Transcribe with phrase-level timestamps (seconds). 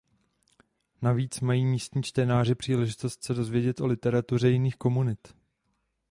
[1.01, 5.27] Navíc mají místní čtenáři příležitost se dozvědět o literatuře jiných komunit.